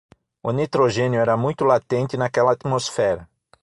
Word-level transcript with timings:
O 0.41 0.51
nitrogênio 0.51 1.19
era 1.21 1.37
muito 1.37 1.63
latente 1.63 2.17
naquela 2.17 2.53
atmosfera 2.53 3.29